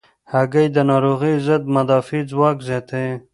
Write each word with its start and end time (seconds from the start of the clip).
هګۍ 0.31 0.67
د 0.75 0.77
ناروغیو 0.89 1.43
ضد 1.47 1.63
مدافع 1.75 2.21
ځواک 2.31 2.57
زیاتوي. 2.67 3.13